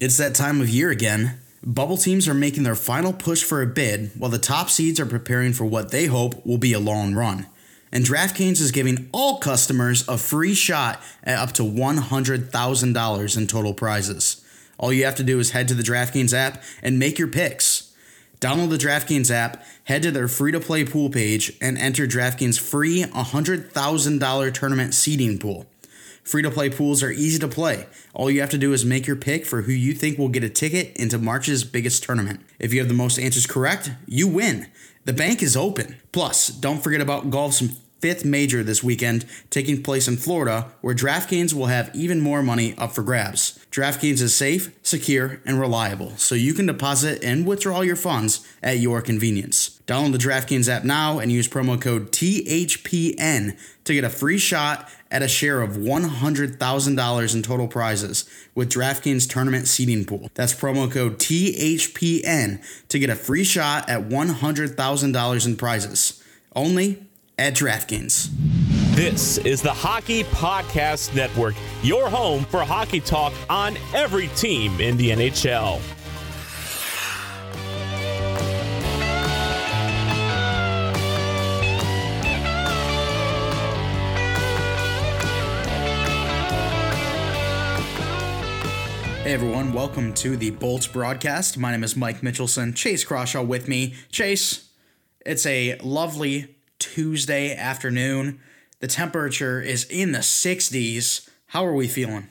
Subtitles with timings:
[0.00, 1.40] It's that time of year again.
[1.66, 5.06] Bubble teams are making their final push for a bid, while the top seeds are
[5.06, 7.48] preparing for what they hope will be a long run.
[7.90, 13.74] And DraftKings is giving all customers a free shot at up to $100,000 in total
[13.74, 14.44] prizes.
[14.78, 17.92] All you have to do is head to the DraftKings app and make your picks.
[18.40, 22.60] Download the DraftKings app, head to their free to play pool page, and enter DraftKings'
[22.60, 25.66] free $100,000 tournament seeding pool.
[26.28, 27.86] Free to play pools are easy to play.
[28.12, 30.44] All you have to do is make your pick for who you think will get
[30.44, 32.40] a ticket into March's biggest tournament.
[32.58, 34.66] If you have the most answers correct, you win.
[35.06, 35.96] The bank is open.
[36.12, 37.62] Plus, don't forget about golf's
[38.00, 42.74] fifth major this weekend taking place in Florida, where DraftKings will have even more money
[42.76, 43.58] up for grabs.
[43.70, 48.78] DraftKings is safe, secure, and reliable, so you can deposit and withdraw your funds at
[48.78, 49.80] your convenience.
[49.86, 54.88] Download the DraftKings app now and use promo code THPN to get a free shot
[55.10, 60.30] at a share of $100,000 in total prizes with DraftKings tournament seeding pool.
[60.34, 66.22] That's promo code THPN to get a free shot at $100,000 in prizes.
[66.54, 67.02] Only
[67.38, 68.30] at DraftKings.
[68.94, 74.96] This is the Hockey Podcast Network, your home for hockey talk on every team in
[74.96, 75.80] the NHL.
[89.28, 91.58] Hey everyone, welcome to the Bolts broadcast.
[91.58, 92.74] My name is Mike Mitchelson.
[92.74, 93.94] Chase Crawshaw with me.
[94.10, 94.70] Chase,
[95.26, 98.40] it's a lovely Tuesday afternoon.
[98.80, 101.28] The temperature is in the 60s.
[101.48, 102.28] How are we feeling?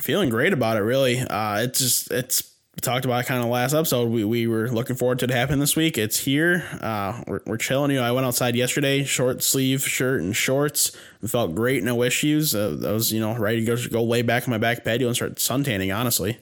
[0.00, 1.20] Feeling great about it, really.
[1.20, 4.10] Uh, it's just it's talked about kind of last episode.
[4.10, 5.98] We, we were looking forward to it happening this week.
[5.98, 6.64] It's here.
[6.80, 7.90] Uh, we're, we're chilling.
[7.90, 10.96] You know, I went outside yesterday, short sleeve shirt and shorts.
[11.20, 12.54] We felt great, no issues.
[12.54, 15.08] Uh, I was you know ready to go go lay back in my back patio
[15.08, 15.94] and start suntanning.
[15.94, 16.38] Honestly.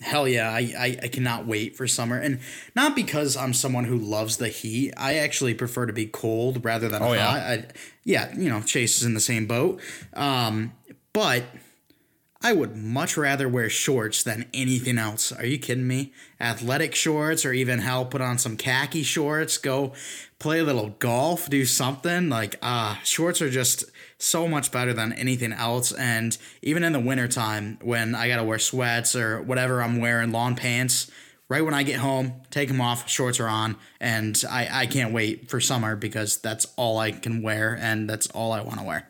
[0.00, 2.16] Hell yeah, I, I, I cannot wait for summer.
[2.16, 2.38] And
[2.76, 4.94] not because I'm someone who loves the heat.
[4.96, 7.16] I actually prefer to be cold rather than oh, hot.
[7.16, 7.28] Yeah.
[7.28, 7.64] I,
[8.04, 9.80] yeah, you know, Chase is in the same boat.
[10.14, 10.72] Um,
[11.12, 11.42] but
[12.40, 15.32] I would much rather wear shorts than anything else.
[15.32, 16.12] Are you kidding me?
[16.40, 19.92] Athletic shorts or even hell put on some khaki shorts, go
[20.38, 22.28] play a little golf, do something.
[22.28, 23.86] Like ah, uh, shorts are just
[24.18, 25.90] so much better than anything else.
[25.90, 30.54] And even in the wintertime, when I gotta wear sweats or whatever I'm wearing, lawn
[30.54, 31.10] pants,
[31.48, 35.12] right when I get home, take them off, shorts are on, and I, I can't
[35.12, 39.08] wait for summer because that's all I can wear and that's all I wanna wear.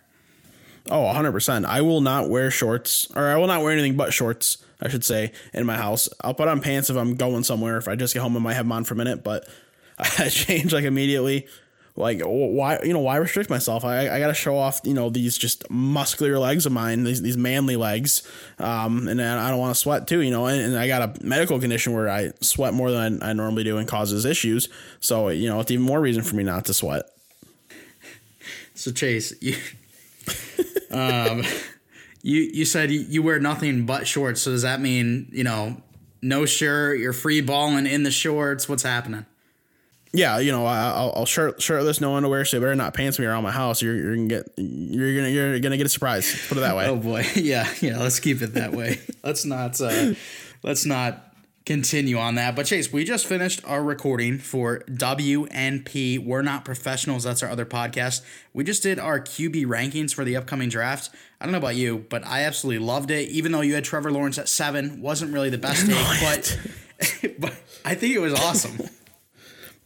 [0.91, 1.65] Oh, 100%.
[1.65, 5.04] I will not wear shorts, or I will not wear anything but shorts, I should
[5.04, 6.09] say, in my house.
[6.22, 7.76] I'll put on pants if I'm going somewhere.
[7.76, 9.47] If I just get home, I might have them on for a minute, but
[9.99, 11.47] I change like immediately
[11.99, 15.37] like why you know why restrict myself i, I gotta show off you know these
[15.37, 18.26] just muscular legs of mine these, these manly legs
[18.59, 21.25] um, and i don't want to sweat too you know and, and, i got a
[21.25, 24.69] medical condition where i sweat more than I, I normally do and causes issues
[25.00, 27.03] so you know it's even more reason for me not to sweat
[28.75, 29.56] so chase you
[30.91, 31.43] um,
[32.22, 35.81] you you said you wear nothing but shorts so does that mean you know
[36.22, 39.25] no shirt you're free balling in the shorts what's happening
[40.12, 43.27] yeah, you know, I'll, I'll shirt shirtless, no underwear, so you better not pants me
[43.27, 43.83] around my house.
[43.83, 46.47] You're, you're gonna get you're gonna you're gonna get a surprise.
[46.49, 46.87] Put it that way.
[46.88, 47.99] oh boy, yeah, yeah.
[47.99, 49.00] Let's keep it that way.
[49.22, 50.15] let's not uh,
[50.62, 51.28] let's not
[51.69, 52.56] continue on that.
[52.56, 56.25] But Chase, we just finished our recording for WNP.
[56.25, 57.25] We're not professionals.
[57.25, 58.23] That's our other podcast.
[58.55, 61.11] We just did our QB rankings for the upcoming draft.
[61.39, 63.29] I don't know about you, but I absolutely loved it.
[63.29, 66.59] Even though you had Trevor Lawrence at seven, wasn't really the best take, but
[67.39, 67.55] but
[67.85, 68.89] I think it was awesome.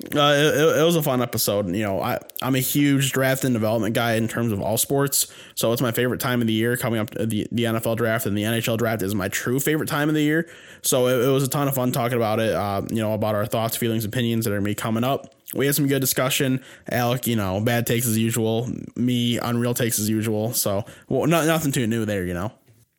[0.05, 1.69] Uh, it, it, was a fun episode.
[1.69, 5.33] You know, I, I'm a huge draft and development guy in terms of all sports.
[5.55, 7.11] So it's my favorite time of the year coming up.
[7.11, 10.23] The, the NFL draft and the NHL draft is my true favorite time of the
[10.23, 10.49] year.
[10.83, 13.35] So it, it was a ton of fun talking about it, uh, you know, about
[13.35, 15.35] our thoughts, feelings, opinions that are be coming up.
[15.55, 16.63] We had some good discussion.
[16.91, 18.71] Alec, you know, bad takes as usual.
[18.97, 20.55] Me, unreal takes as usual.
[20.55, 22.53] So well, not, nothing too new there, you know.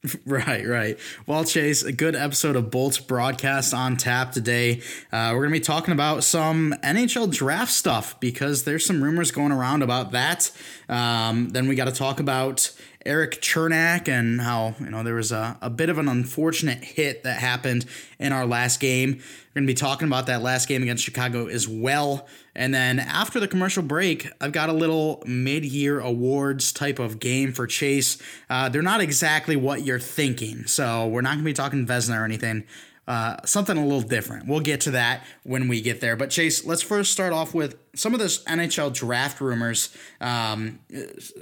[0.26, 1.00] Right, right.
[1.28, 4.82] Well, Chase, a good episode of Bolts broadcast on tap today.
[5.12, 9.32] Uh, we're going to be talking about some NHL draft stuff because there's some rumors
[9.32, 10.52] going around about that.
[10.90, 12.72] Um, then we got to talk about
[13.06, 17.24] Erik Cernak and how you know there was a, a bit of an unfortunate hit
[17.24, 17.86] that happened
[18.20, 19.12] in our last game.
[19.12, 22.28] We're going to be talking about that last game against Chicago as well.
[22.56, 27.20] And then after the commercial break, I've got a little mid year awards type of
[27.20, 28.18] game for Chase.
[28.50, 30.66] Uh, they're not exactly what you're thinking.
[30.68, 32.66] So we're not going to be talking Vezina or anything.
[33.08, 34.48] uh, something a little different.
[34.48, 36.16] We'll get to that when we get there.
[36.16, 39.96] But Chase, let's first start off with some of this NHL draft rumors.
[40.22, 40.80] Um,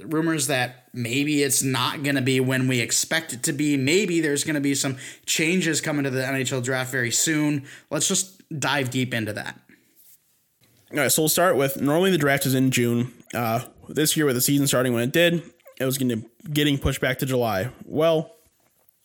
[0.02, 3.76] rumors that maybe it's not going to be when we expect it to be.
[3.76, 7.64] Maybe there's going to be some changes coming to the NHL draft very soon.
[7.90, 9.58] Let's just dive deep into that.
[10.92, 13.14] All right, so we'll start with normally the draft is in June.
[13.32, 15.42] Uh, this year, with the season starting when it did,
[15.80, 17.70] it was going to getting pushed back to July.
[17.86, 18.36] Well,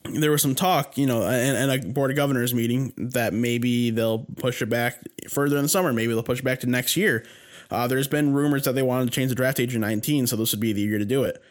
[0.03, 4.25] there was some talk, you know, and, a board of governors meeting that maybe they'll
[4.35, 4.99] push it back
[5.29, 5.93] further in the summer.
[5.93, 7.25] Maybe they'll push it back to next year.
[7.71, 10.35] Uh, there's been rumors that they wanted to change the draft age to 19, so
[10.35, 11.41] this would be the year to do it.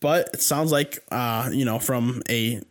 [0.00, 2.62] But it sounds like, uh, you know, from a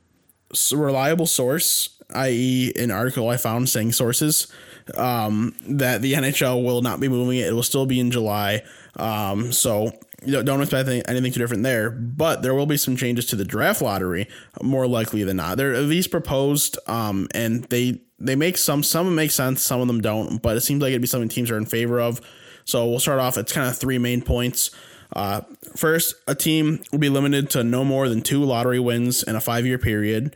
[0.71, 4.47] reliable source, i.e., an article I found saying sources,
[4.95, 7.47] um, that the NHL will not be moving it.
[7.47, 8.63] It will still be in July.
[8.95, 9.91] Um, so
[10.25, 13.81] don't expect anything too different there, but there will be some changes to the draft
[13.81, 14.27] lottery,
[14.61, 15.57] more likely than not.
[15.57, 19.87] They're at least proposed, um, and they they make some some make sense, some of
[19.87, 22.21] them don't, but it seems like it'd be something teams are in favor of.
[22.63, 23.37] So we'll start off.
[23.37, 24.71] It's kind of three main points.
[25.13, 25.41] Uh,
[25.75, 29.41] first, a team will be limited to no more than two lottery wins in a
[29.41, 30.35] five year period.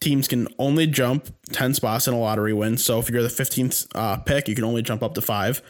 [0.00, 2.76] Teams can only jump 10 spots in a lottery win.
[2.76, 5.60] So if you're the 15th uh, pick, you can only jump up to five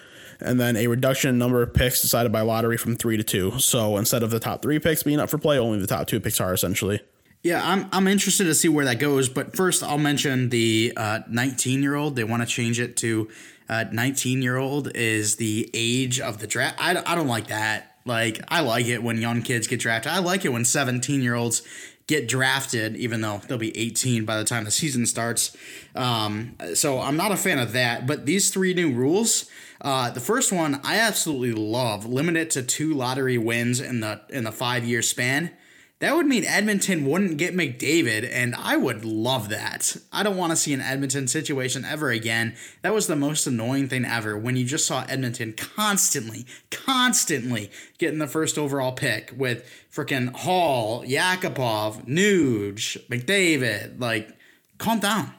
[0.41, 3.59] and then a reduction in number of picks decided by lottery from three to two.
[3.59, 6.21] So instead of the top three picks being up for play, only the top two
[6.21, 7.01] picks are essentially.
[7.43, 9.29] Yeah, I'm I'm interested to see where that goes.
[9.29, 10.93] But first, I'll mention the
[11.29, 12.17] 19 uh, year old.
[12.17, 13.29] They want to change it to
[13.69, 16.77] 19 uh, year old is the age of the draft.
[16.81, 17.97] I, I don't like that.
[18.05, 20.13] Like I like it when young kids get drafted.
[20.13, 21.63] I like it when 17 year olds
[22.09, 25.57] get drafted, even though they'll be 18 by the time the season starts.
[25.95, 28.07] Um, so I'm not a fan of that.
[28.07, 29.49] But these three new rules
[29.81, 32.05] uh, the first one I absolutely love.
[32.05, 35.51] Limit it to two lottery wins in the in the five year span.
[36.01, 39.97] That would mean Edmonton wouldn't get McDavid, and I would love that.
[40.13, 42.55] I don't want to see an Edmonton situation ever again.
[42.83, 48.21] That was the most annoying thing ever when you just saw Edmonton constantly, constantly getting
[48.21, 54.01] the first overall pick with freaking Hall, Yakupov, Nuge, McDavid.
[54.01, 54.31] Like,
[54.79, 55.35] calm down.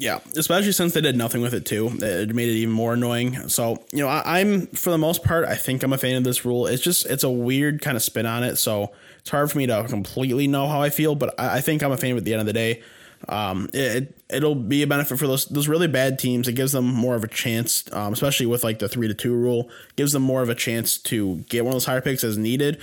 [0.00, 1.88] Yeah, especially since they did nothing with it too.
[2.00, 3.48] It made it even more annoying.
[3.48, 6.22] So, you know, I, am for the most part, I think I'm a fan of
[6.22, 6.68] this rule.
[6.68, 8.56] It's just it's a weird kind of spin on it.
[8.56, 11.82] So it's hard for me to completely know how I feel, but I, I think
[11.82, 12.82] I'm a fan of it at the end of the day.
[13.28, 16.46] Um, it it'll be a benefit for those those really bad teams.
[16.46, 19.34] It gives them more of a chance, um, especially with like the three to two
[19.34, 22.38] rule, gives them more of a chance to get one of those higher picks as
[22.38, 22.80] needed.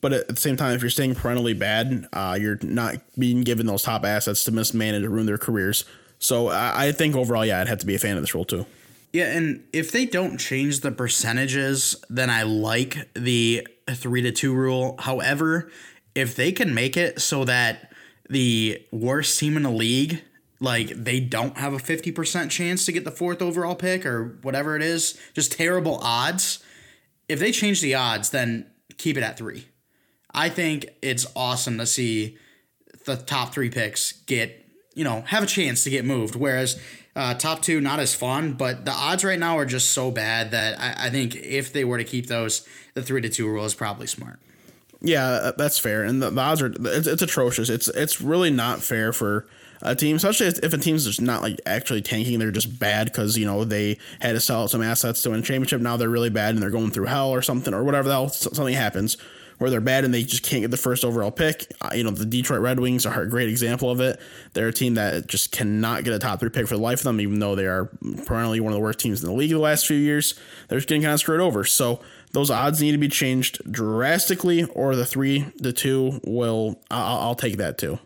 [0.00, 3.66] But at the same time, if you're staying perennially bad, uh, you're not being given
[3.66, 5.84] those top assets to mismanage and ruin their careers.
[6.24, 8.46] So I, I think overall, yeah, I'd have to be a fan of this rule
[8.46, 8.64] too.
[9.12, 14.54] Yeah, and if they don't change the percentages, then I like the three to two
[14.54, 14.96] rule.
[14.98, 15.70] However,
[16.14, 17.92] if they can make it so that
[18.30, 20.22] the worst team in the league,
[20.60, 24.76] like they don't have a 50% chance to get the fourth overall pick or whatever
[24.76, 26.64] it is, just terrible odds.
[27.28, 29.66] If they change the odds, then keep it at three.
[30.32, 32.38] I think it's awesome to see
[33.04, 34.63] the top three picks get
[34.94, 36.34] you know, have a chance to get moved.
[36.34, 36.80] Whereas
[37.16, 40.50] uh, top two, not as fun, but the odds right now are just so bad
[40.50, 43.64] that I, I think if they were to keep those, the three to two rule
[43.64, 44.38] is probably smart.
[45.00, 47.68] Yeah, uh, that's fair, and the, the odds are it's, it's, atrocious.
[47.68, 49.46] It's it's really not fair for
[49.82, 52.38] a team, especially if a team's just not like actually tanking.
[52.38, 55.42] They're just bad because you know they had to sell some assets to win a
[55.42, 55.82] championship.
[55.82, 58.74] Now they're really bad and they're going through hell or something or whatever hell something
[58.74, 59.18] happens
[59.58, 61.72] where they're bad and they just can't get the first overall pick.
[61.80, 64.20] Uh, you know, the Detroit Red Wings are a great example of it.
[64.52, 67.04] They're a team that just cannot get a top three pick for the life of
[67.04, 67.90] them, even though they are
[68.26, 70.34] perennially one of the worst teams in the league the last few years.
[70.68, 71.64] They're just getting kind of screwed over.
[71.64, 72.00] So
[72.32, 76.80] those odds need to be changed drastically, or the three, the two will.
[76.90, 78.00] I'll, I'll take that too.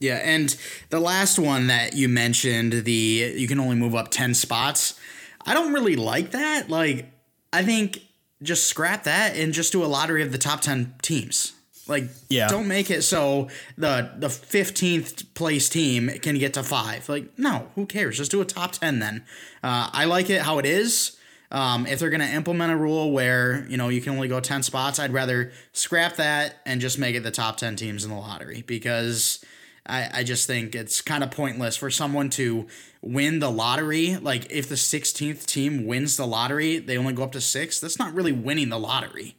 [0.00, 0.56] Yeah, and
[0.90, 4.98] the last one that you mentioned, the you can only move up ten spots.
[5.44, 6.70] I don't really like that.
[6.70, 7.10] Like,
[7.52, 8.00] I think
[8.42, 11.54] just scrap that and just do a lottery of the top 10 teams.
[11.86, 12.48] Like, yeah.
[12.48, 17.08] don't make it so the the 15th place team can get to five.
[17.08, 18.18] Like, no, who cares?
[18.18, 19.24] Just do a top 10 then.
[19.62, 21.16] Uh, I like it how it is.
[21.50, 24.38] Um, if they're going to implement a rule where, you know, you can only go
[24.38, 28.10] 10 spots, I'd rather scrap that and just make it the top 10 teams in
[28.10, 29.42] the lottery because
[29.88, 32.66] I, I just think it's kind of pointless for someone to
[33.02, 34.16] win the lottery.
[34.16, 37.80] Like if the 16th team wins the lottery, they only go up to six.
[37.80, 39.36] That's not really winning the lottery.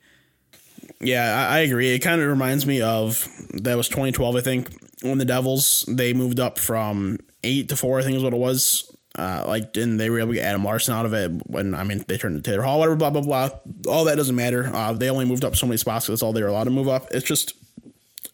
[1.02, 1.94] Yeah, I, I agree.
[1.94, 4.70] It kind of reminds me of that was 2012, I think,
[5.02, 8.00] when the Devils they moved up from eight to four.
[8.00, 8.94] I think is what it was.
[9.18, 11.32] Uh, like, and they were able to get Adam Larsson out of it.
[11.48, 13.50] When I mean, they turned to Taylor Hall, whatever, blah blah blah.
[13.88, 14.70] All that doesn't matter.
[14.74, 16.06] Uh, they only moved up so many spots.
[16.06, 17.08] Because that's all they were allowed to move up.
[17.12, 17.54] It's just,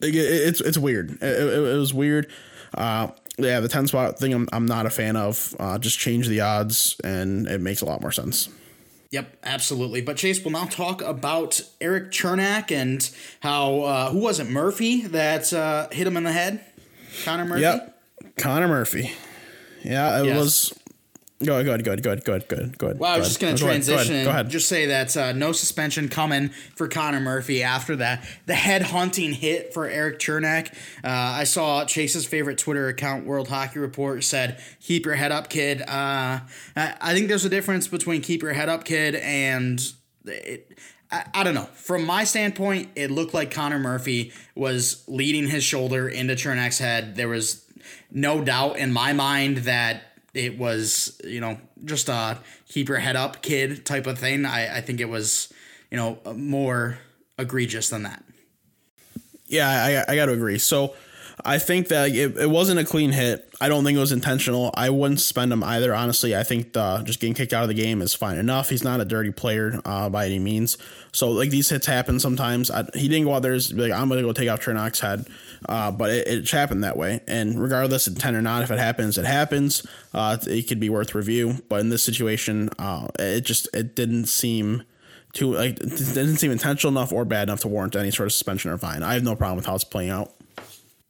[0.02, 1.12] it, it's it's weird.
[1.12, 2.28] It, it, it was weird.
[2.74, 5.56] Uh, yeah, the 10 spot thing I'm, I'm not a fan of.
[5.60, 8.48] Uh, just change the odds and it makes a lot more sense.
[9.12, 10.02] Yep, absolutely.
[10.02, 13.10] But Chase we'll now talk about Erik Cernak and
[13.42, 16.64] how uh, who was it Murphy that uh, hit him in the head?
[17.24, 17.62] Connor Murphy.
[17.62, 18.02] Yep,
[18.38, 19.12] Connor Murphy.
[19.84, 20.38] Yeah, it Yes.
[20.38, 20.80] was.
[21.44, 22.78] Go ahead, go ahead, go ahead, go ahead, go ahead, go ahead.
[22.78, 24.16] Go Well, I was just going to Go ahead, transition Go ahead.
[24.20, 24.50] and Go ahead.
[24.50, 28.26] just say that uh, no suspension coming for Connor Murphy after that.
[28.46, 30.74] The head hunting hit for Erik Cernak.
[31.04, 35.50] Uh, I saw Chase's favorite Twitter account, World Hockey Report, said, Keep your head up,
[35.50, 35.82] kid.
[35.82, 36.40] Uh,
[36.76, 39.82] I, I think there's a difference between keep your head up, kid, and.
[40.26, 40.80] It,
[41.12, 41.66] I, I don't know.
[41.74, 47.16] From my standpoint, it looked like Connor Murphy was leading his shoulder into Cernak's head.
[47.16, 47.64] There was
[48.10, 50.02] no doubt in my mind that
[50.36, 52.38] it was, you know, just a
[52.68, 54.46] keep your head up kid type of thing.
[54.46, 55.52] I, I think it was,
[55.90, 57.00] you know, more
[57.40, 58.24] egregious than that.
[59.48, 60.58] Yeah, I, I got to agree.
[60.58, 60.96] So
[61.44, 63.54] I think that it, it wasn't a clean hit.
[63.60, 64.72] I don't think it was intentional.
[64.74, 65.94] I wouldn't spend him either.
[65.94, 68.70] Honestly, I think the, just getting kicked out of the game is fine enough.
[68.70, 70.78] He's not a dirty player uh, by any means.
[71.12, 72.72] So like these hits happen sometimes.
[72.72, 75.26] I, he didn't go out there be like I'm gonna go take out Cernak's head,
[75.68, 77.22] uh, but it, it happened that way.
[77.28, 79.86] And regardless intent or not, if it happens, it happens.
[80.14, 81.64] Uh, it could be worth review.
[81.70, 84.84] But in this situation, uh, it just it didn't seem
[85.34, 88.34] too like it didn't seem intentional enough or bad enough to warrant any sort of
[88.34, 89.04] suspension or fine.
[89.04, 90.35] I have no problem with how it's playing out.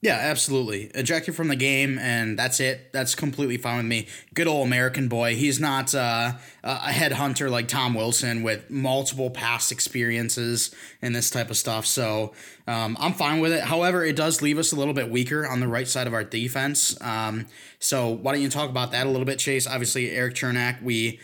[0.02, 0.92] Yeah, absolutely.
[0.94, 2.94] Ejected from the game, and that's it.
[2.94, 4.08] That's completely fine with me.
[4.36, 5.36] Good old American boy.
[5.36, 6.34] He's not uh,
[6.64, 11.88] a headhunter like Tom Wilson with multiple past experiences and this type of stuff.
[11.88, 12.34] So
[12.68, 13.64] um, I'm fine with it.
[13.64, 16.24] However, it does leave us a little bit weaker on the right side of our
[16.24, 17.02] defense.
[17.02, 17.48] Um,
[17.80, 19.66] so why don't you talk about that a little bit, Chase?
[19.66, 21.20] Obviously, Erik Cernak, we.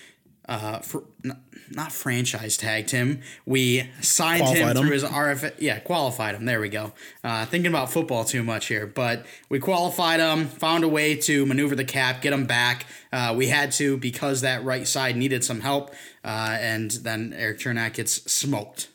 [0.47, 0.81] Uh,
[1.23, 3.21] n- not franchise tagged him.
[3.45, 4.83] We signed Qualified him.
[4.83, 5.53] through his RFA.
[5.59, 6.45] Yeah, qualified him.
[6.45, 6.91] There we go.
[7.23, 10.47] Uh, thinking about football too much here, but we qualified him.
[10.47, 12.85] Found a way to maneuver the cap, get him back.
[13.13, 15.91] Uh, we had to because that right side needed some help,
[16.25, 18.89] uh, and then Erik Cernak gets smoked.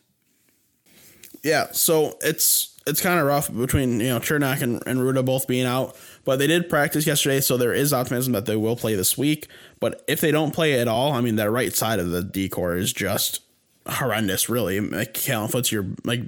[1.42, 5.46] Yeah, so it's it's kind of rough between you know Cernak and, and Rutta both
[5.46, 8.96] being out, but they did practice yesterday, so there is optimism that they will play
[8.96, 9.48] this week.
[9.78, 12.76] But if they don't play at all, I mean, that right side of the decor
[12.76, 13.40] is just
[13.88, 14.48] horrendous.
[14.48, 16.22] Really, like Foote's your like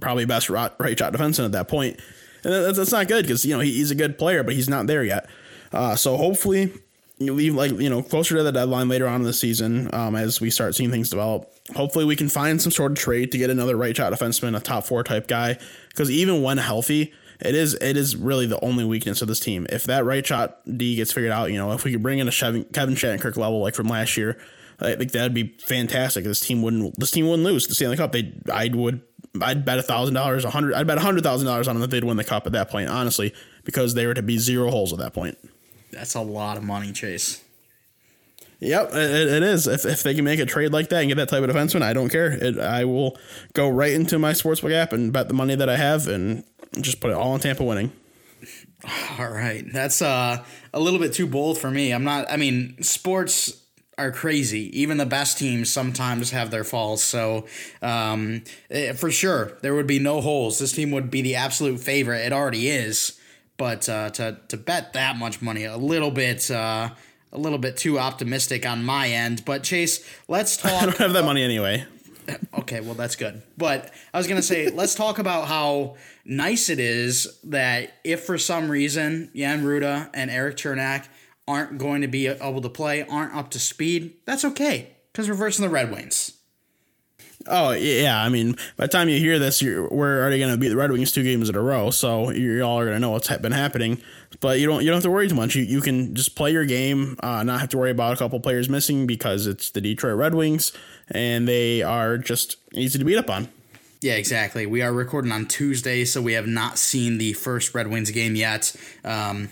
[0.00, 2.00] probably best right, right shot defenseman at that point,
[2.42, 4.88] and that's, that's not good because you know he's a good player, but he's not
[4.88, 5.30] there yet.
[5.72, 6.72] Uh, so hopefully
[7.18, 10.16] you leave like you know closer to the deadline later on in the season um,
[10.16, 11.48] as we start seeing things develop.
[11.76, 14.60] Hopefully, we can find some sort of trade to get another right shot defenseman, a
[14.60, 15.58] top four type guy.
[15.90, 19.66] Because even when healthy, it is it is really the only weakness of this team.
[19.70, 22.28] If that right shot D gets figured out, you know, if we could bring in
[22.28, 22.64] a Kevin
[22.94, 24.38] Shattenkirk level like from last year,
[24.80, 26.24] I think that'd be fantastic.
[26.24, 28.12] This team wouldn't this team wouldn't lose the Stanley Cup.
[28.12, 29.02] They I would
[29.40, 31.80] I'd bet a thousand dollars, a hundred I'd bet a hundred thousand dollars on them
[31.82, 32.88] that they'd win the cup at that point.
[32.88, 35.38] Honestly, because they were to be zero holes at that point.
[35.90, 37.40] That's a lot of money, Chase.
[38.60, 39.66] Yep, it, it is.
[39.66, 41.82] If, if they can make a trade like that and get that type of defenseman,
[41.82, 42.32] I don't care.
[42.32, 43.16] It, I will
[43.52, 46.44] go right into my sportsbook app and bet the money that I have and
[46.80, 47.92] just put it all on Tampa winning.
[49.18, 51.92] All right, that's uh, a little bit too bold for me.
[51.92, 52.30] I'm not.
[52.30, 53.62] I mean, sports
[53.96, 54.78] are crazy.
[54.78, 57.02] Even the best teams sometimes have their falls.
[57.02, 57.46] So,
[57.80, 60.58] um, eh, for sure, there would be no holes.
[60.58, 62.26] This team would be the absolute favorite.
[62.26, 63.18] It already is.
[63.56, 66.50] But uh, to to bet that much money, a little bit.
[66.50, 66.90] Uh,
[67.32, 70.70] a little bit too optimistic on my end, but Chase, let's talk.
[70.82, 71.84] I don't have that money anyway.
[72.64, 73.42] Okay, well that's good.
[73.58, 78.38] But I was gonna say, let's talk about how nice it is that if for
[78.38, 81.06] some reason Jan Rutta and Erik Cernak
[81.46, 85.34] aren't going to be able to play, aren't up to speed, that's okay because we're
[85.34, 86.32] versing the Red Wings.
[87.46, 90.68] Oh yeah, I mean, by the time you hear this, you're, we're already gonna beat
[90.68, 93.28] the Red Wings two games in a row, so you all are gonna know what's
[93.28, 94.00] ha- been happening.
[94.40, 95.54] But you don't you don't have to worry too much.
[95.54, 98.40] You you can just play your game, uh, not have to worry about a couple
[98.40, 100.72] players missing because it's the Detroit Red Wings,
[101.10, 103.48] and they are just easy to beat up on.
[104.00, 104.66] Yeah, exactly.
[104.66, 108.36] We are recording on Tuesday, so we have not seen the first Red Wings game
[108.36, 108.74] yet.
[109.02, 109.48] Um,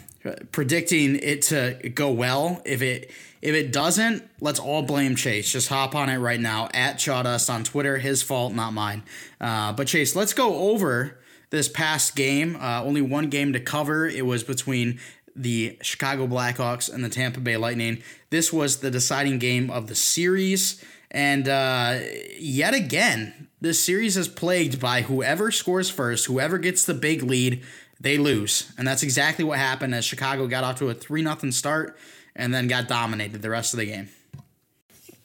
[0.50, 2.61] predicting it to go well.
[2.64, 3.11] If it
[3.42, 5.50] if it doesn't, let's all blame Chase.
[5.50, 7.99] Just hop on it right now at Chawdust on Twitter.
[7.99, 9.02] His fault, not mine.
[9.40, 11.18] Uh, but Chase, let's go over
[11.50, 12.56] this past game.
[12.56, 14.06] Uh, only one game to cover.
[14.06, 15.00] It was between
[15.34, 18.02] the Chicago Blackhawks and the Tampa Bay Lightning.
[18.30, 20.82] This was the deciding game of the series.
[21.11, 21.99] And uh,
[22.38, 27.62] yet again, this series is plagued by whoever scores first, whoever gets the big lead,
[28.00, 28.72] they lose.
[28.78, 31.99] And that's exactly what happened as Chicago got off to a 3 0 start
[32.35, 34.09] and then got dominated the rest of the game.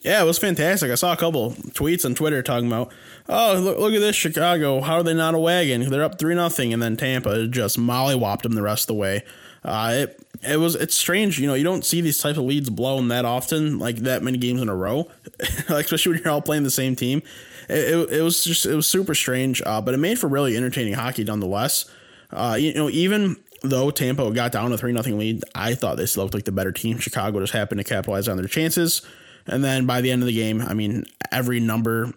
[0.01, 0.91] Yeah, it was fantastic.
[0.91, 2.93] I saw a couple tweets on Twitter talking about,
[3.27, 4.81] oh, look, look at this Chicago.
[4.81, 5.89] How are they not a wagon?
[5.89, 9.23] They're up three nothing, and then Tampa just mollywopped them the rest of the way.
[9.63, 11.39] Uh, it it was it's strange.
[11.39, 14.37] You know, you don't see these type of leads blown that often, like that many
[14.37, 15.09] games in a row,
[15.69, 17.21] like especially when you're all playing the same team.
[17.67, 20.55] It, it, it was just it was super strange, uh, but it made for really
[20.55, 21.89] entertaining hockey nonetheless.
[22.31, 23.37] Uh, you know, even
[23.69, 26.71] though Tampa got down a three nothing lead, I thought still looked like the better
[26.71, 26.97] team.
[26.99, 29.01] Chicago just happened to capitalize on their chances.
[29.49, 32.13] And then by the end of the game, I mean every number,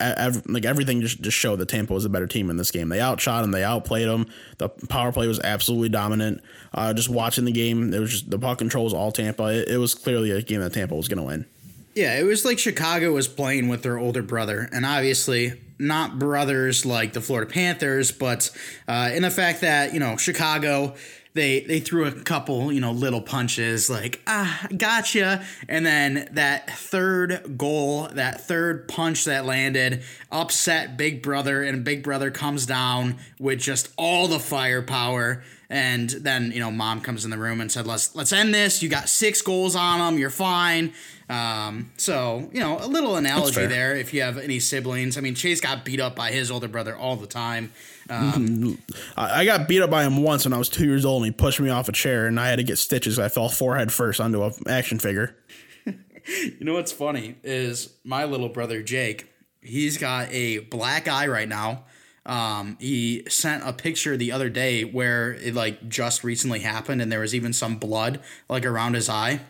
[0.00, 2.88] every, like everything, just just showed that Tampa was a better team in this game.
[2.88, 4.26] They outshot them, they outplayed them.
[4.58, 6.42] The power play was absolutely dominant.
[6.74, 9.44] Uh, just watching the game, it was just the puck control was all Tampa.
[9.44, 11.46] It, it was clearly a game that Tampa was going to win.
[11.94, 16.86] Yeah, it was like Chicago was playing with their older brother, and obviously not brothers
[16.86, 18.50] like the Florida Panthers, but
[18.88, 20.94] uh, in the fact that you know Chicago
[21.34, 26.70] they they threw a couple you know little punches like ah gotcha and then that
[26.70, 33.16] third goal that third punch that landed upset big brother and big brother comes down
[33.38, 37.72] with just all the firepower and then you know mom comes in the room and
[37.72, 38.82] said let's let's end this.
[38.82, 40.92] You got six goals on them you're fine
[41.32, 45.34] um, so you know a little analogy there if you have any siblings i mean
[45.34, 47.72] chase got beat up by his older brother all the time
[48.10, 48.78] um,
[49.16, 51.36] I got beat up by him once when I was two years old, and he
[51.36, 53.18] pushed me off a chair, and I had to get stitches.
[53.18, 55.36] I fell forehead first onto an action figure.
[55.86, 59.28] you know what's funny is my little brother Jake.
[59.60, 61.84] He's got a black eye right now.
[62.24, 67.10] Um, he sent a picture the other day where it like just recently happened, and
[67.10, 69.40] there was even some blood like around his eye.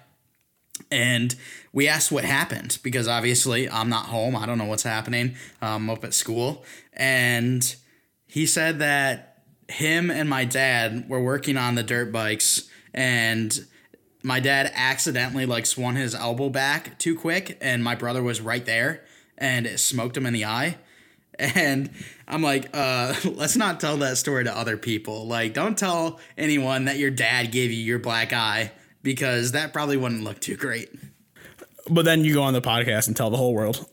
[0.90, 1.34] And
[1.72, 4.36] we asked what happened because obviously I'm not home.
[4.36, 5.36] I don't know what's happening.
[5.60, 7.74] I'm up at school, and
[8.26, 9.32] he said that
[9.68, 13.66] him and my dad were working on the dirt bikes and
[14.22, 18.64] my dad accidentally like swung his elbow back too quick and my brother was right
[18.66, 19.04] there
[19.38, 20.76] and it smoked him in the eye
[21.38, 21.90] and
[22.28, 26.84] i'm like uh let's not tell that story to other people like don't tell anyone
[26.84, 28.70] that your dad gave you your black eye
[29.02, 30.90] because that probably wouldn't look too great
[31.88, 33.86] but then you go on the podcast and tell the whole world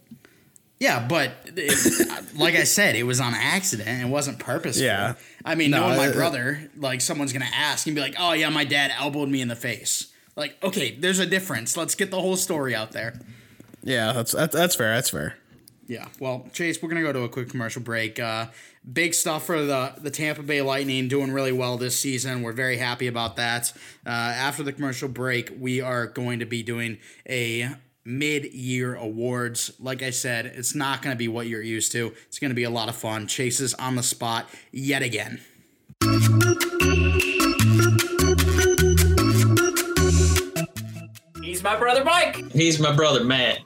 [0.79, 4.01] yeah, but it, like I said, it was on accident.
[4.01, 4.85] It wasn't purposeful.
[4.85, 5.15] Yeah.
[5.43, 8.49] I mean, no, knowing my brother, like someone's gonna ask and be like, "Oh yeah,
[8.49, 11.75] my dad elbowed me in the face." Like, okay, there's a difference.
[11.75, 13.19] Let's get the whole story out there.
[13.83, 14.95] Yeah, that's that's, that's fair.
[14.95, 15.35] That's fair.
[15.87, 16.07] Yeah.
[16.19, 18.17] Well, Chase, we're gonna go to a quick commercial break.
[18.17, 18.47] Uh,
[18.91, 22.41] big stuff for the the Tampa Bay Lightning, doing really well this season.
[22.41, 23.71] We're very happy about that.
[24.05, 26.97] Uh, after the commercial break, we are going to be doing
[27.27, 27.69] a
[28.05, 29.71] mid year awards.
[29.79, 32.13] Like I said, it's not going to be what you're used to.
[32.27, 33.27] It's going to be a lot of fun.
[33.27, 35.41] Chases on the spot yet again.
[41.43, 42.51] He's my brother Mike.
[42.51, 43.59] He's my brother Matt.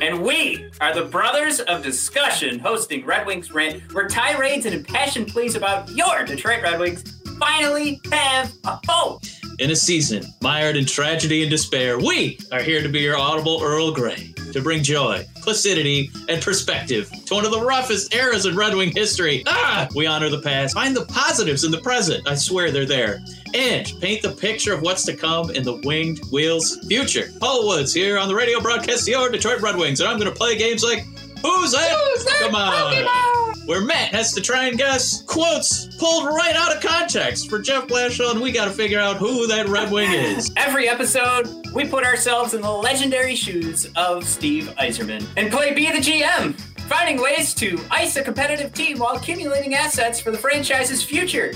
[0.00, 5.28] And we are the Brothers of Discussion, hosting Red Wings Rant, where tirades and impassioned
[5.28, 9.18] pleas about your Detroit Red Wings finally have a home.
[9.58, 13.60] In a season mired in tragedy and despair, we are here to be your audible
[13.62, 18.56] Earl Grey, to bring joy, placidity, and perspective to one of the roughest eras in
[18.56, 19.42] Red Wing history.
[19.46, 19.88] Ah!
[19.94, 22.26] We honor the past, find the positives in the present.
[22.28, 23.20] I swear they're there.
[23.54, 27.30] And paint the picture of what's to come in the Winged Wheels future.
[27.38, 30.36] Paul Woods here on the radio broadcast, your Detroit Red Wings, and I'm going to
[30.36, 31.04] play games like
[31.42, 31.90] Who's that?
[31.90, 32.72] Who's that Come on.
[32.72, 33.42] Pokemon?
[33.66, 37.86] where Matt has to try and guess quotes pulled right out of context for Jeff
[37.86, 40.50] Blashill, and we got to figure out who that Red Wing is.
[40.56, 45.90] Every episode, we put ourselves in the legendary shoes of Steve Yzerman and play Be
[45.90, 51.02] the GM, finding ways to ice a competitive team while accumulating assets for the franchise's
[51.02, 51.52] future.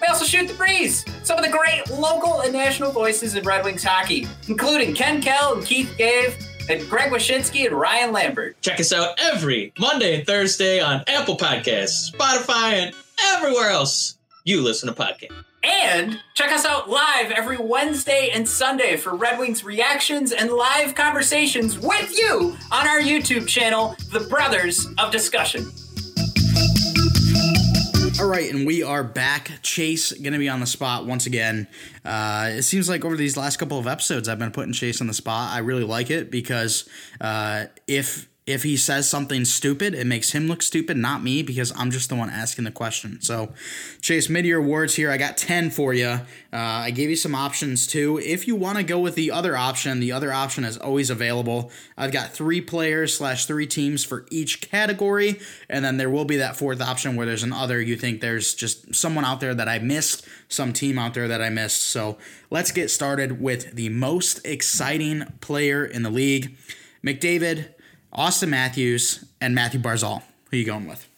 [0.00, 1.04] We also shoot the breeze.
[1.24, 5.54] Some of the great local and national voices in Red Wings hockey, including Ken Kal
[5.54, 6.36] and Keith Gave,
[6.68, 8.60] and Greg Wyshynski and Ryan Lambert.
[8.60, 14.62] Check us out every Monday and Thursday on Apple Podcasts, Spotify, and everywhere else you
[14.62, 15.44] listen to podcasts.
[15.64, 20.94] And check us out live every Wednesday and Sunday for Red Wings reactions and live
[20.94, 25.66] conversations with you on our YouTube channel, The Brothers of Discussion.
[28.20, 29.52] All right, and we are back.
[29.62, 31.68] Chase to be on the spot once again.
[32.04, 35.06] Uh, it seems like over these last couple of episodes, I've been putting Chase on
[35.06, 35.54] the spot.
[35.54, 36.88] I really like it because
[37.20, 41.70] uh, if if he says something stupid, it makes him look stupid, not me, because
[41.76, 43.20] I'm just the one asking the question.
[43.20, 43.52] So,
[44.00, 45.10] Chase, mid year awards here.
[45.10, 46.06] I got 10 for you.
[46.06, 48.18] Uh, I gave you some options too.
[48.24, 51.70] If you want to go with the other option, the other option is always available.
[51.98, 55.40] I've got three players slash three teams for each category.
[55.68, 57.82] And then there will be that fourth option where there's an other.
[57.82, 61.42] You think there's just someone out there that I missed, some team out there that
[61.42, 61.82] I missed.
[61.82, 62.16] So,
[62.48, 66.56] let's get started with the most exciting player in the league.
[67.04, 67.74] McDavid,
[68.14, 70.22] Auston Matthews, and Mathew Barzal.
[70.50, 71.08] Who are you going with?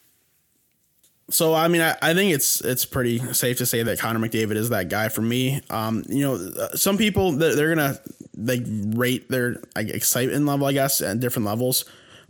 [1.30, 4.56] So I mean, I, I think it's it's pretty safe to say that Connor McDavid
[4.56, 5.60] is that guy for me.
[5.70, 7.98] Um, you know, uh, some people they're, they're gonna
[8.36, 11.84] like rate their like, excitement level, I guess, at different levels.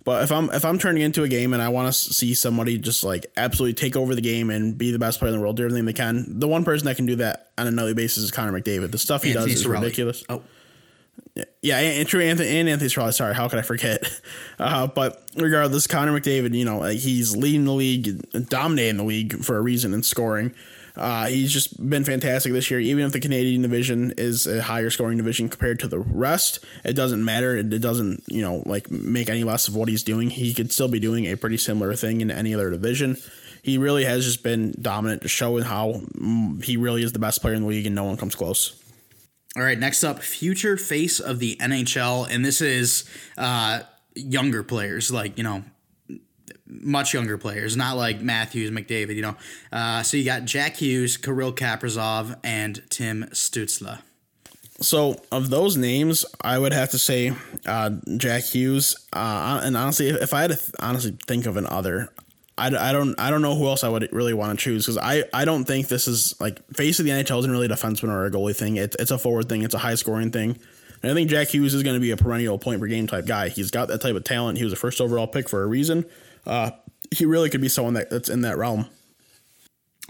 [0.04, 2.78] But if I'm if I'm turning into a game and I want to see somebody
[2.78, 5.56] just like absolutely take over the game and be the best player in the world,
[5.56, 8.24] do everything they can, the one person that can do that on a nightly basis
[8.24, 8.92] is Connor McDavid.
[8.92, 10.24] The stuff he Anthony does is ridiculous.
[10.28, 10.42] Oh,
[11.62, 12.20] Yeah, and, true.
[12.22, 13.34] Anthony and Anthony's probably sorry.
[13.34, 14.02] How could I forget?
[14.58, 19.56] Uh, but regardless, Connor McDavid, you know, he's leading the league, dominating the league for
[19.56, 20.54] a reason in scoring.
[20.96, 22.78] Uh, he's just been fantastic this year.
[22.78, 26.92] Even if the Canadian division is a higher scoring division compared to the rest, it
[26.92, 27.56] doesn't matter.
[27.56, 30.28] It, it doesn't, you know, like make any less of what he's doing.
[30.28, 33.16] He could still be doing a pretty similar thing in any other division.
[33.62, 37.40] He really has just been dominant, to showing how mm, he really is the best
[37.40, 38.74] player in the league, and no one comes close.
[39.56, 43.04] All right, next up, future face of the NHL, and this is
[43.36, 43.80] uh,
[44.14, 45.64] younger players, like you know,
[46.66, 49.16] much younger players, not like Matthews, McDavid.
[49.16, 49.36] You know,
[49.72, 53.98] uh, so you got Jack Hughes, Kirill Kaprizov, and Tim Stützle.
[54.80, 57.32] So of those names, I would have to say
[57.66, 58.96] uh, Jack Hughes.
[59.12, 62.08] Uh, and honestly, if, I had to th- honestly think of an other,
[62.60, 64.98] I, I don't I don't know who else I would really want to choose because
[64.98, 68.10] I, I don't think this is like face of the NHL isn't really a defenseman
[68.10, 68.76] or a goalie thing.
[68.76, 69.62] It's it's a forward thing.
[69.62, 70.58] It's a high scoring thing.
[71.02, 73.24] And I think Jack Hughes is going to be a perennial point per game type
[73.26, 73.48] guy.
[73.48, 74.58] He's got that type of talent.
[74.58, 76.04] He was a first overall pick for a reason.
[76.46, 76.72] Uh,
[77.10, 78.86] he really could be someone that, that's in that realm.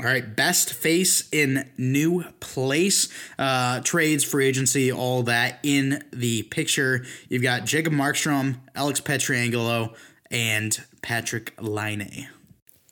[0.01, 3.09] All right, best face in new place,
[3.39, 7.05] uh, trades, free agency, all that in the picture.
[7.29, 9.95] You've got Jacob Markstrom, Alex Pietrangelo,
[10.31, 12.29] and Patrik Laine.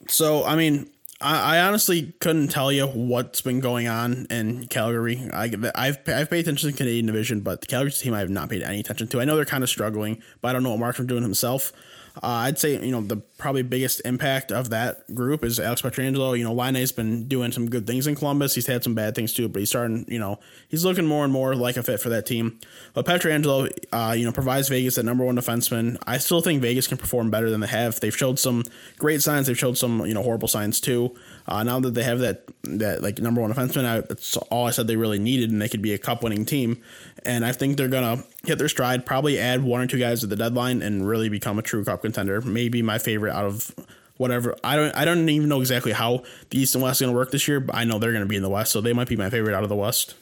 [0.09, 0.89] So, I mean,
[1.21, 5.29] I, honestly couldn't tell you what's been going on in Calgary.
[5.33, 8.29] I, I've I've paid attention to the Canadian division, but the Calgary team I have
[8.29, 9.19] not paid any attention to.
[9.19, 11.73] I know they're kind of struggling, but I don't know what Markstrom's doing himself.
[12.21, 16.37] Uh, I'd say you know the probably biggest impact of that group is Alex Pietrangelo.
[16.37, 18.55] You know, Laine's been doing some good things in Columbus.
[18.55, 20.05] He's had some bad things too, but he's starting.
[20.09, 22.59] You know, he's looking more and more like a fit for that team.
[22.93, 25.97] But Pietrangelo, uh, you know, provides Vegas that number one defenseman.
[26.05, 27.99] I still think Vegas can perform better than they have.
[27.99, 28.63] They've showed some
[28.97, 29.47] great signs.
[29.47, 31.15] They've showed some you know horrible signs too.
[31.47, 34.71] Uh, now that they have that that like number one defenseman, I, that's all I
[34.71, 36.81] said they really needed, and they could be a cup winning team.
[37.25, 39.05] And I think they're gonna hit their stride.
[39.05, 42.05] Probably add one or two guys at the deadline and really become a true cup
[42.11, 42.41] contender.
[42.41, 43.71] Maybe my favorite out of
[44.17, 44.55] whatever.
[44.63, 47.31] I don't I don't even know exactly how the East and West is gonna work
[47.31, 49.15] this year, but I know they're gonna be in the West, so they might be
[49.15, 50.15] my favorite out of the West.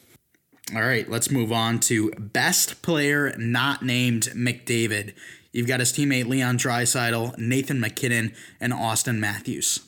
[0.74, 5.14] All right, let's move on to best player not named McDavid.
[5.52, 9.80] You've got his teammate Leon Draisaitl, Nathan MacKinnon, and Auston Matthews.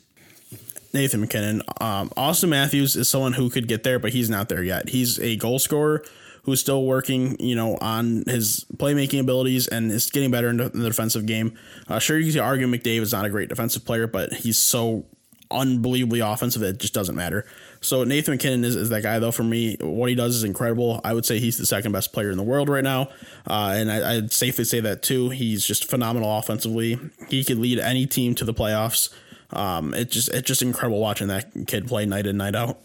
[0.92, 1.62] Nathan MacKinnon.
[1.80, 4.88] Um, Auston Matthews is someone who could get there, but he's not there yet.
[4.88, 6.02] He's a goal scorer
[6.50, 10.64] who's still working, you know, on his playmaking abilities and is getting better in the,
[10.70, 11.56] in the defensive game.
[11.88, 15.06] Uh, sure, you can argue McDavid is not a great defensive player, but he's so
[15.50, 17.44] unbelievably offensive that it just doesn't matter.
[17.80, 19.32] So Nathan MacKinnon is, is that guy though.
[19.32, 21.00] For me, what he does is incredible.
[21.02, 23.08] I would say he's the second best player in the world right now,
[23.46, 25.30] uh, and I, I'd safely say that too.
[25.30, 26.98] He's just phenomenal offensively.
[27.28, 29.12] He could lead any team to the playoffs.
[29.52, 32.78] Um, it just it's just incredible watching that kid play night in night out.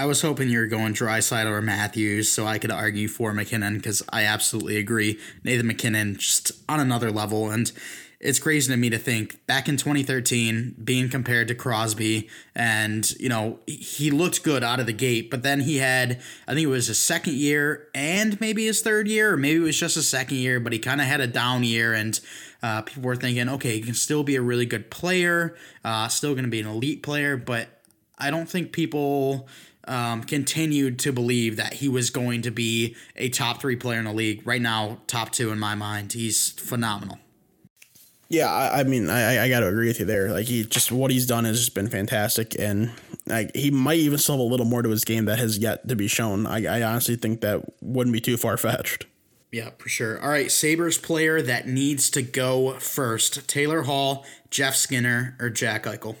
[0.00, 3.76] I was hoping you were going Draisaitl or Matthews, so I could argue for MacKinnon
[3.76, 5.18] because I absolutely agree.
[5.44, 7.70] Nathan MacKinnon just on another level, and
[8.18, 13.28] it's crazy to me to think back in 2013 being compared to Crosby, and you
[13.28, 16.70] know he looked good out of the gate, but then he had I think it
[16.70, 20.08] was his second year and maybe his third year, or maybe it was just his
[20.08, 22.18] second year, but he kind of had a down year and.
[22.62, 26.34] Uh, people were thinking, okay, he can still be a really good player, uh, still
[26.34, 27.79] going to be an elite player, but
[28.20, 29.48] I don't think people
[29.88, 34.04] um, continued to believe that he was going to be a top three player in
[34.04, 34.46] the league.
[34.46, 36.12] Right now, top two in my mind.
[36.12, 37.18] He's phenomenal.
[38.28, 40.30] Yeah, I, I mean, I, I got to agree with you there.
[40.30, 42.92] Like he just what he's done has just been fantastic, and
[43.26, 45.88] like he might even still have a little more to his game that has yet
[45.88, 46.46] to be shown.
[46.46, 49.06] I, I honestly think that wouldn't be too far fetched.
[49.50, 50.22] Yeah, for sure.
[50.22, 55.82] All right, Sabres player that needs to go first Taylor Hall, Jeff Skinner, or Jack
[55.84, 56.14] Eichel.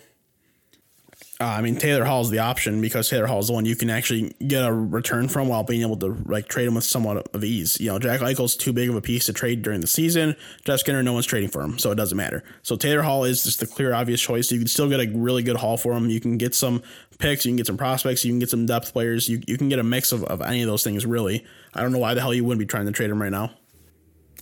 [1.40, 3.74] Uh, I mean, Taylor Hall is the option because Taylor Hall is the one you
[3.74, 7.34] can actually get a return from while being able to like trade him with somewhat
[7.34, 7.80] of ease.
[7.80, 10.36] You know, Jack Eichel's too big of a piece to trade during the season.
[10.64, 12.44] Jeff Skinner, no one's trading for him, so it doesn't matter.
[12.62, 14.52] So Taylor Hall is just the clear, obvious choice.
[14.52, 16.10] You can still get a really good haul for him.
[16.10, 16.82] You can get some
[17.18, 19.26] picks, you can get some prospects, you can get some depth players.
[19.26, 21.46] You, you can get a mix of, of any of those things, really.
[21.72, 23.52] I don't know why the hell you wouldn't be trying to trade him right now.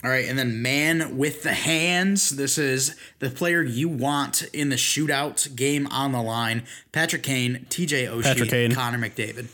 [0.04, 2.30] All right, and then man with the hands.
[2.30, 6.62] This is the player you want in the shootout game on the line.
[6.92, 8.22] Patrick Kane, TJ Kane.
[8.22, 9.48] Oshie, Connor McDavid.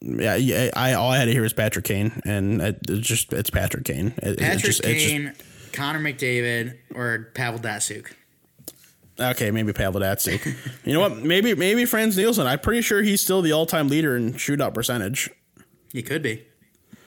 [0.00, 0.70] Yeah, yeah.
[0.76, 3.84] I all I had to hear was Patrick Kane, and it, it's just it's Patrick
[3.84, 4.14] Kane.
[4.18, 5.32] It, it's Patrick just, it's just- Kane,
[5.72, 8.12] Connor McDavid, or Pavel Datsyuk.
[9.18, 10.44] Okay, maybe Pavel Datsyuk.
[10.84, 11.16] you know what?
[11.22, 12.46] Maybe maybe Frans Nielsen.
[12.48, 15.30] I'm pretty sure he's still the all time leader in shootout percentage.
[15.92, 16.44] He could be.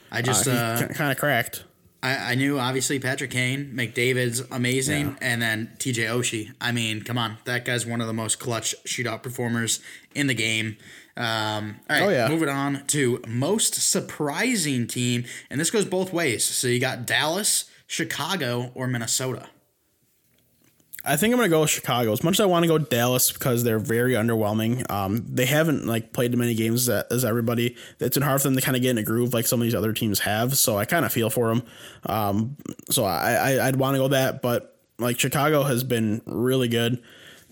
[0.10, 1.66] I just Uh, uh, kind of cracked.
[2.08, 6.52] I, I knew obviously Patrick Kane, McDavid's amazing, and then TJ Oshie.
[6.62, 9.80] I mean, come on, that guy's one of the most clutch shootout performers
[10.15, 10.78] in the game.
[11.15, 12.28] Um, all right, Oh, yeah.
[12.30, 16.43] moving on to most surprising team, and this goes both ways.
[16.46, 19.50] So you got Dallas, Chicago, or Minnesota.
[21.08, 22.12] I think I'm gonna go with Chicago.
[22.12, 24.89] As much as I want to go Dallas because they're very underwhelming.
[24.91, 27.76] Um, they haven't like played as many games as, everybody.
[28.00, 29.63] It's been hard for them to kind of get in a groove like some of
[29.63, 30.58] these other teams have.
[30.58, 31.63] So I kind of feel for them.
[32.06, 32.58] Um,
[32.89, 37.02] so I, I I'd want to go that, but like Chicago has been really good.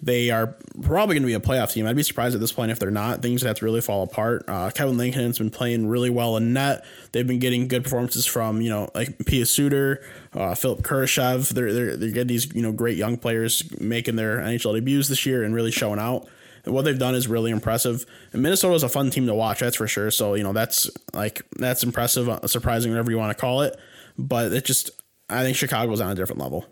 [0.01, 1.87] They are probably going to be a playoff team.
[1.87, 3.21] I'd be surprised at this point if they're not.
[3.21, 4.43] Things have to really fall apart.
[4.47, 6.85] Uh, Kevin Lankinen's been playing really well in net.
[7.11, 10.03] They've been getting good performances from you know like Pius Suter,
[10.33, 11.49] uh, Philipp Kurashev.
[11.49, 15.25] They're they're they're getting these you know great young players making their NHL debuts this
[15.25, 16.27] year and really showing out.
[16.65, 18.05] What they've done is really impressive.
[18.33, 20.11] And Minnesota is a fun team to watch, that's for sure.
[20.11, 23.79] So you know that's like that's impressive, uh, surprising, whatever you want to call it.
[24.17, 24.91] But it just
[25.29, 26.65] I think Chicago's on a different level.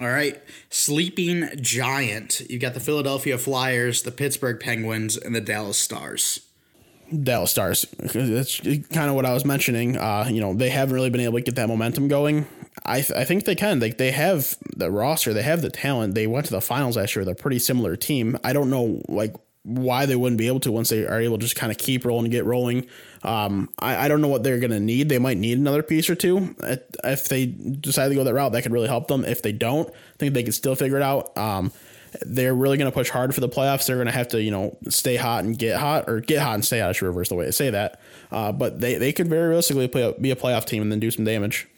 [0.00, 2.40] All right, sleeping giant.
[2.48, 6.40] You've got the Philadelphia Flyers, the Pittsburgh Penguins, and the Dallas Stars.
[7.22, 7.86] Dallas Stars.
[7.98, 9.98] That's kind of what I was mentioning.
[9.98, 12.46] Uh, you know, they haven't really been able to get that momentum going.
[12.84, 13.80] I, th- I think they can.
[13.80, 15.34] They, they have the roster.
[15.34, 16.14] They have the talent.
[16.14, 18.38] They went to the finals last year with a pretty similar team.
[18.42, 21.42] I don't know like why they wouldn't be able to once they are able to
[21.42, 22.86] just kind of keep rolling and get rolling.
[23.24, 25.08] Um, I, I don't know what they're going to need.
[25.08, 26.54] They might need another piece or two.
[27.04, 29.24] If they decide to go that route, that could really help them.
[29.24, 31.36] If they don't, I think they can still figure it out.
[31.38, 31.72] Um,
[32.20, 33.86] they're really going to push hard for the playoffs.
[33.86, 36.54] They're going to have to, you know, stay hot and get hot, or get hot
[36.54, 36.90] and stay hot.
[36.90, 38.00] I should reverse the way I say that.
[38.30, 41.10] Uh, but they, they could very realistically play be a playoff team and then do
[41.10, 41.68] some damage.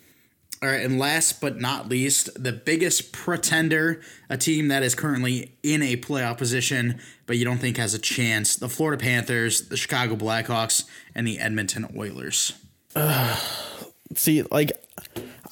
[0.64, 4.00] All right, and last but not least, the biggest pretender,
[4.30, 7.98] a team that is currently in a playoff position, but you don't think has a
[7.98, 12.54] chance the Florida Panthers, the Chicago Blackhawks, and the Edmonton Oilers.
[14.14, 14.72] See, like,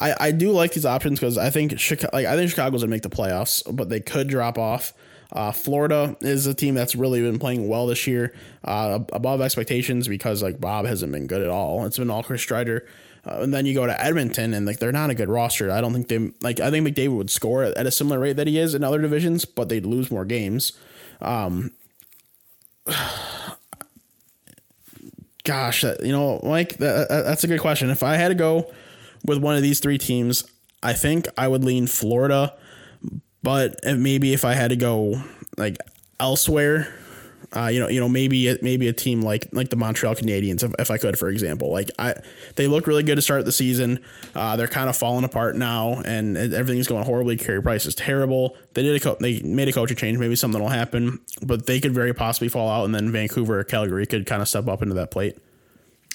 [0.01, 2.89] I, I do like these options because I think Chicago, like I think Chicago's gonna
[2.91, 4.95] make the playoffs, but they could drop off.
[5.31, 10.09] Uh, Florida is a team that's really been playing well this year, uh, above expectations
[10.09, 11.85] because like Bob hasn't been good at all.
[11.85, 12.87] It's been all Chris Driedger.
[13.25, 15.71] Uh, and then you go to Edmonton and like they're not a good roster.
[15.71, 16.59] I don't think they like.
[16.61, 19.45] I think McDavid would score at a similar rate that he is in other divisions,
[19.45, 20.73] but they'd lose more games.
[21.21, 21.71] Um,
[25.45, 27.91] gosh, that, you know, Mike, that, that- that's a good question.
[27.91, 28.73] If I had to go
[29.25, 30.45] with one of these three teams,
[30.83, 32.55] I think I would lean Florida.
[33.43, 35.21] But maybe if I had to go
[35.57, 35.77] like
[36.21, 36.95] elsewhere,
[37.55, 40.73] uh, you know, you know, maybe maybe a team like like the Montreal Canadiens, if,
[40.79, 42.15] if I could, for example, like I,
[42.57, 44.01] they look really good to start the season.
[44.35, 47.37] Uh, they're kind of falling apart now, and everything's going horribly.
[47.37, 48.57] Carey Price is terrible.
[48.75, 50.19] They did a co- they made a coaching change.
[50.19, 53.65] Maybe something will happen, but they could very possibly fall out, and then Vancouver or
[53.65, 55.37] Calgary could kind of step up into that plate.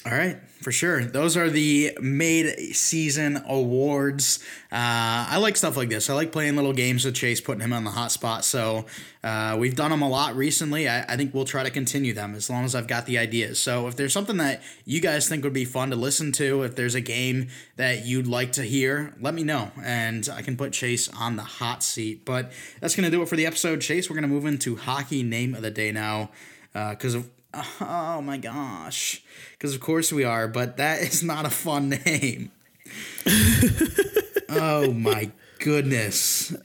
[0.07, 1.03] All right, for sure.
[1.03, 4.39] Those are the made season awards.
[4.71, 6.09] Uh, I like stuff like this.
[6.09, 8.45] I like playing little games with Chase, putting him on the hot spot.
[8.45, 8.85] So
[9.21, 10.87] uh, we've done them a lot recently.
[10.87, 13.59] I, I think we'll try to continue them as long as I've got the ideas.
[13.59, 16.77] So if there's something that you guys think would be fun to listen to, if
[16.77, 20.71] there's a game that you'd like to hear, let me know and I can put
[20.71, 22.23] Chase on the hot seat.
[22.23, 23.81] But that's going to do it for the episode.
[23.81, 26.29] Chase, we're going to move into hockey name of the day now
[26.71, 27.29] because of
[27.81, 29.23] Oh my gosh.
[29.53, 32.51] Because of course we are, but that is not a fun name.
[34.49, 36.55] oh my goodness.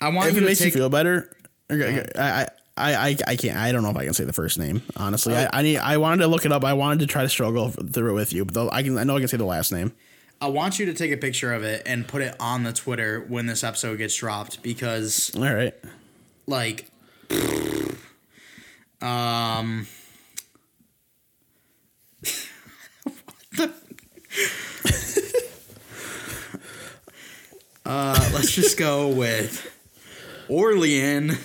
[0.00, 1.34] I want If you it to makes take you feel better,
[1.70, 3.56] okay, I, I, I, I can't.
[3.56, 4.82] I don't know if I can say the first name.
[4.96, 5.78] Honestly, I, I need.
[5.78, 6.64] I wanted to look it up.
[6.64, 8.98] I wanted to try to struggle through it with you, but though I can.
[8.98, 9.92] I know I can say the last name.
[10.40, 13.24] I want you to take a picture of it and put it on the Twitter
[13.28, 15.72] when this episode gets dropped because All right.
[16.48, 16.90] like
[19.00, 19.86] um
[27.84, 29.68] uh let's just go with
[30.48, 31.36] Orlean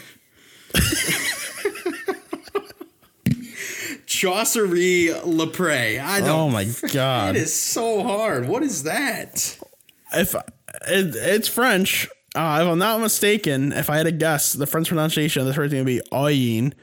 [4.05, 5.99] Chaucery Lepre.
[5.99, 7.35] I don't Oh my god.
[7.35, 8.47] It is so hard.
[8.47, 9.57] What is that?
[10.13, 10.43] if it,
[11.15, 15.41] it's French, uh, if I'm not mistaken, if I had to guess, the French pronunciation
[15.41, 16.73] of this going to be Oyin,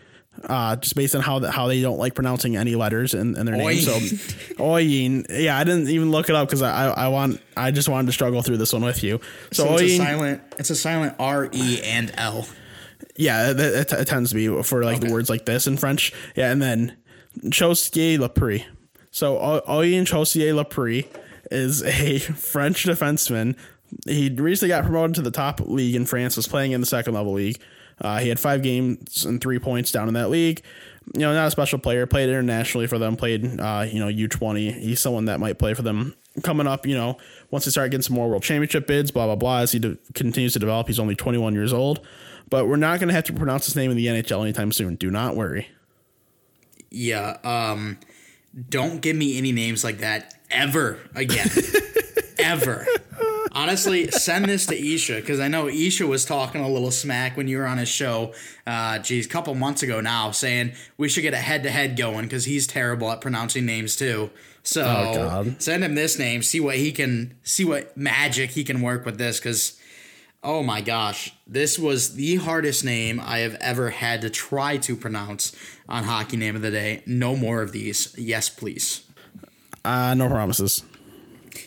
[0.44, 3.46] uh, just based on how the, how they don't like pronouncing any letters in, in
[3.46, 3.80] their name.
[3.80, 3.92] So
[4.56, 7.88] Oyin, yeah, I didn't even look it up because I, I I want I just
[7.88, 9.20] wanted to struggle through this one with you.
[9.52, 10.42] So, So it's a silent.
[10.58, 12.46] It's a silent R E and L.
[13.16, 16.12] yeah, it, it, it tends to be for like the words like this in French.
[16.36, 16.96] Yeah, and then
[17.46, 18.64] Chaussier Lapri.
[19.10, 19.36] So
[19.68, 21.06] Oyin Chaussier Lapri
[21.50, 23.56] is a French defenseman.
[24.06, 26.36] He recently got promoted to the top league in France.
[26.36, 27.60] Was playing in the second level league.
[28.00, 30.62] Uh, he had five games and three points down in that league.
[31.14, 32.06] You know, not a special player.
[32.06, 33.16] Played internationally for them.
[33.16, 34.72] Played, uh, you know, U twenty.
[34.72, 36.86] He's someone that might play for them coming up.
[36.86, 37.18] You know,
[37.50, 39.58] once they start getting some more world championship bids, blah blah blah.
[39.58, 42.00] As he de- continues to develop, he's only twenty one years old.
[42.48, 44.96] But we're not going to have to pronounce his name in the NHL anytime soon.
[44.96, 45.68] Do not worry.
[46.90, 47.38] Yeah.
[47.42, 47.98] Um,
[48.68, 51.48] don't give me any names like that ever again.
[52.38, 52.86] ever.
[53.54, 57.46] Honestly, send this to Isha because I know Isha was talking a little smack when
[57.46, 58.34] you were on his show.
[58.66, 61.96] Uh, geez, a couple months ago now, saying we should get a head to head
[61.96, 64.30] going because he's terrible at pronouncing names too.
[64.64, 65.62] So God.
[65.62, 69.18] send him this name, see what he can, see what magic he can work with
[69.18, 69.78] this because.
[70.46, 74.94] Oh my gosh, this was the hardest name I have ever had to try to
[74.94, 75.56] pronounce
[75.88, 77.02] on Hockey Name of the Day.
[77.06, 78.14] No more of these.
[78.18, 79.06] Yes, please.
[79.86, 80.84] Uh, no promises.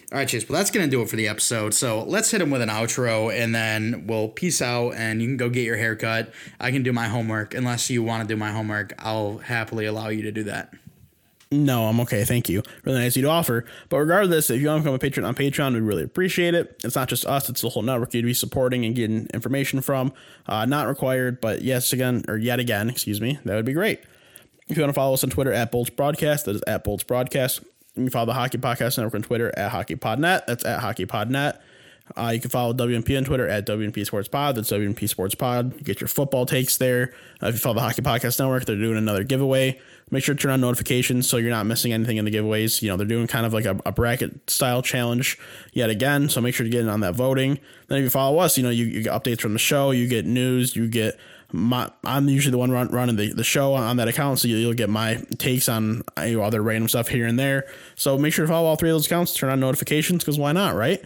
[0.10, 0.48] All right, Chase.
[0.48, 1.74] Well, that's going to do it for the episode.
[1.74, 5.36] So let's hit him with an outro and then we'll peace out and you can
[5.36, 6.32] go get your haircut.
[6.62, 7.54] I can do my homework.
[7.54, 10.74] Unless you want to do my homework, I'll happily allow you to do that.
[11.52, 12.24] No, I'm okay.
[12.24, 12.64] Thank you.
[12.86, 13.66] Really nice of you to offer.
[13.90, 16.80] But regardless, if you want to become a patron on Patreon, we'd really appreciate it.
[16.86, 20.14] It's not just us, it's the whole network you'd be supporting and getting information from.
[20.46, 24.02] Uh, not required, but yes, again, or yet again, excuse me, that would be great.
[24.68, 27.04] If you want to follow us on Twitter at Bolts Broadcast, that is at Bolts
[27.04, 27.62] Broadcast.
[27.98, 30.46] You can follow the Hockey Podcast Network on Twitter at HockeyPodNet.
[30.46, 31.60] That's at HockeyPodNet.
[32.16, 34.56] Uh, you can follow WNP on Twitter at WNP Sports Pod.
[34.56, 35.74] That's WNP Sports Pod.
[35.76, 37.14] You get your football takes there.
[37.44, 39.80] Uh, if you follow the Hockey Podcast Network, they're doing another giveaway.
[40.10, 42.82] Make sure to turn on notifications so you're not missing anything in the giveaways.
[42.82, 45.38] You know, they're doing kind of like a, a bracket style challenge
[45.74, 46.30] yet again.
[46.30, 47.60] So make sure to get in on that voting.
[47.88, 50.08] Then if you follow us, you know, you, you get updates from the show, you
[50.08, 51.20] get news, you get
[51.52, 54.74] my, I'm usually the one run, running the, the show on that account, so you'll
[54.74, 57.68] get my takes on you know, other random stuff here and there.
[57.96, 60.52] So make sure to follow all three of those accounts, turn on notifications, because why
[60.52, 61.02] not, right?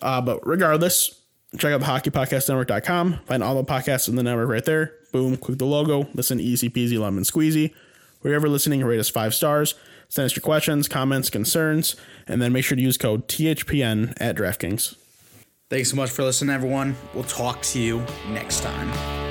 [0.00, 1.20] Uh, but regardless,
[1.58, 3.20] check out the hockeypodcastnetwork.com.
[3.26, 4.94] Find all the podcasts in the network right there.
[5.12, 7.74] Boom, click the logo, listen easy peasy lemon squeezy.
[8.22, 9.74] Wherever listening, rate us five stars.
[10.08, 14.36] Send us your questions, comments, concerns, and then make sure to use code THPN at
[14.36, 14.96] DraftKings.
[15.70, 16.94] Thanks so much for listening, everyone.
[17.14, 19.23] We'll talk to you next time.